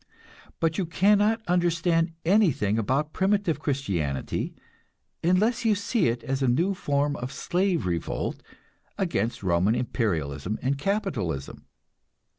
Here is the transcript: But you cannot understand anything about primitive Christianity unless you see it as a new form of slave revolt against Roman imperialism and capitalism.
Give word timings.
But 0.59 0.79
you 0.79 0.87
cannot 0.87 1.43
understand 1.47 2.13
anything 2.25 2.79
about 2.79 3.13
primitive 3.13 3.59
Christianity 3.59 4.55
unless 5.23 5.63
you 5.63 5.75
see 5.75 6.07
it 6.07 6.23
as 6.23 6.41
a 6.41 6.47
new 6.47 6.73
form 6.73 7.15
of 7.17 7.31
slave 7.31 7.85
revolt 7.85 8.41
against 8.97 9.43
Roman 9.43 9.75
imperialism 9.75 10.57
and 10.63 10.75
capitalism. 10.79 11.67